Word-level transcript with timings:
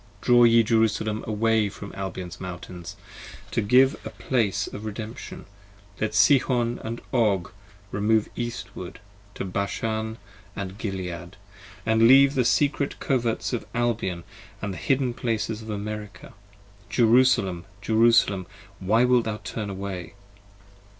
Draw 0.19 0.45
ye 0.45 0.63
Jerusalem 0.63 1.23
away 1.27 1.69
from 1.69 1.93
Albion's 1.95 2.41
Mountains 2.41 2.95
To 3.51 3.61
give 3.61 3.95
a 4.03 4.09
Place 4.09 4.67
for 4.71 4.79
Redemption, 4.79 5.45
let 5.99 6.15
Sihon 6.15 6.79
and 6.83 6.97
Og 7.13 7.49
64 7.49 7.51
Remove 7.91 8.29
Eastward 8.35 8.99
to 9.35 9.45
Bashan 9.45 10.17
and 10.55 10.79
Gilead, 10.79 11.37
and 11.85 12.07
leave 12.07 12.29
p. 12.31 12.33
49 12.33 12.35
THE 12.35 12.45
secret 12.45 12.99
coverts 12.99 13.53
of 13.53 13.67
Albion 13.75 14.23
& 14.43 14.59
the 14.61 14.75
hidden 14.75 15.13
places 15.13 15.61
of 15.61 15.69
America. 15.69 16.33
Jerusalem! 16.89 17.65
Jerusalem 17.83 18.47
1 18.79 18.87
why 18.89 19.03
wilt 19.05 19.25
thou 19.25 19.37
turn 19.43 19.69
away? 19.69 20.15